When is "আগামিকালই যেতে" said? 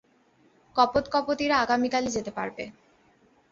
1.63-2.31